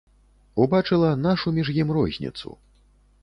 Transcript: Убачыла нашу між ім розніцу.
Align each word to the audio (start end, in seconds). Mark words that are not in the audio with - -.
Убачыла 0.63 1.11
нашу 1.25 1.47
між 1.57 1.69
ім 1.81 1.91
розніцу. 1.97 2.57